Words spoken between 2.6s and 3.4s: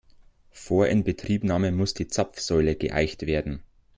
geeicht